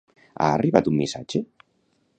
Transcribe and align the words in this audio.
Ha 0.37 0.47
arribat 0.53 0.89
un 0.93 0.97
missatge? 1.01 1.43